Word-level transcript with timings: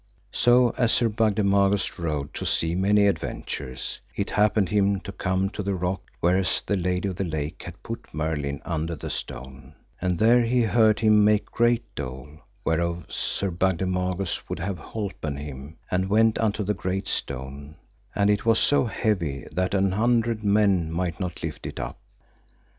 So, 0.31 0.73
as 0.79 0.91
Sir 0.91 1.09
Bagdemagus 1.09 1.99
rode 1.99 2.33
to 2.33 2.43
see 2.43 2.73
many 2.73 3.05
adventures, 3.05 3.99
it 4.15 4.31
happed 4.31 4.69
him 4.69 4.99
to 5.01 5.11
come 5.11 5.51
to 5.51 5.61
the 5.61 5.75
rock 5.75 6.01
whereas 6.21 6.59
the 6.65 6.75
Lady 6.75 7.07
of 7.09 7.17
the 7.17 7.23
Lake 7.23 7.61
had 7.61 7.83
put 7.83 8.11
Merlin 8.11 8.63
under 8.65 8.95
the 8.95 9.11
stone, 9.11 9.75
and 10.01 10.17
there 10.17 10.41
he 10.41 10.63
heard 10.63 11.01
him 11.01 11.23
make 11.23 11.45
great 11.51 11.83
dole; 11.93 12.39
whereof 12.65 13.05
Sir 13.13 13.51
Bagdemagus 13.51 14.49
would 14.49 14.57
have 14.57 14.79
holpen 14.79 15.35
him, 15.37 15.77
and 15.91 16.09
went 16.09 16.39
unto 16.39 16.63
the 16.63 16.73
great 16.73 17.07
stone, 17.07 17.75
and 18.15 18.31
it 18.31 18.43
was 18.43 18.57
so 18.57 18.85
heavy 18.85 19.45
that 19.51 19.75
an 19.75 19.91
hundred 19.91 20.43
men 20.43 20.91
might 20.91 21.19
not 21.19 21.43
lift 21.43 21.67
it 21.67 21.79
up. 21.79 21.99